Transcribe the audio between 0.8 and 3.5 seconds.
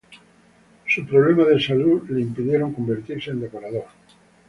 Sus problemas de salud le impidieron convertirse en